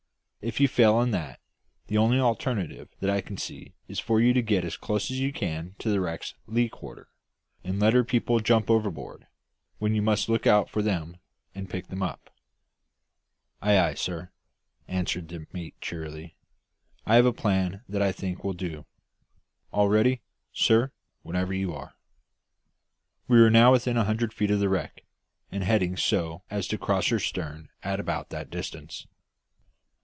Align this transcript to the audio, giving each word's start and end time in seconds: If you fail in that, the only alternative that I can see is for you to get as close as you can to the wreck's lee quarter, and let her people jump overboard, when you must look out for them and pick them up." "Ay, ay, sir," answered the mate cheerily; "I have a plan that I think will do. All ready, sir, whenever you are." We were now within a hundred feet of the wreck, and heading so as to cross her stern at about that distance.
If 0.43 0.59
you 0.59 0.67
fail 0.67 0.99
in 1.01 1.11
that, 1.11 1.39
the 1.85 1.99
only 1.99 2.19
alternative 2.19 2.89
that 2.99 3.11
I 3.11 3.21
can 3.21 3.37
see 3.37 3.75
is 3.87 3.99
for 3.99 4.19
you 4.19 4.33
to 4.33 4.41
get 4.41 4.65
as 4.65 4.75
close 4.75 5.11
as 5.11 5.19
you 5.19 5.31
can 5.31 5.75
to 5.77 5.87
the 5.91 6.01
wreck's 6.01 6.33
lee 6.47 6.67
quarter, 6.67 7.09
and 7.63 7.79
let 7.79 7.93
her 7.93 8.03
people 8.03 8.39
jump 8.39 8.67
overboard, 8.67 9.27
when 9.77 9.93
you 9.93 10.01
must 10.01 10.29
look 10.29 10.47
out 10.47 10.67
for 10.67 10.81
them 10.81 11.17
and 11.53 11.69
pick 11.69 11.89
them 11.89 12.01
up." 12.01 12.31
"Ay, 13.61 13.77
ay, 13.77 13.93
sir," 13.93 14.31
answered 14.87 15.27
the 15.27 15.45
mate 15.53 15.75
cheerily; 15.79 16.35
"I 17.05 17.17
have 17.17 17.27
a 17.27 17.33
plan 17.33 17.83
that 17.87 18.01
I 18.01 18.11
think 18.11 18.43
will 18.43 18.53
do. 18.53 18.87
All 19.71 19.89
ready, 19.89 20.23
sir, 20.51 20.91
whenever 21.21 21.53
you 21.53 21.71
are." 21.75 21.93
We 23.27 23.39
were 23.39 23.51
now 23.51 23.73
within 23.73 23.95
a 23.95 24.05
hundred 24.05 24.33
feet 24.33 24.49
of 24.49 24.59
the 24.59 24.69
wreck, 24.69 25.05
and 25.51 25.63
heading 25.63 25.95
so 25.95 26.41
as 26.49 26.65
to 26.69 26.79
cross 26.79 27.09
her 27.09 27.19
stern 27.19 27.69
at 27.83 27.99
about 27.99 28.29
that 28.31 28.49
distance. 28.49 29.05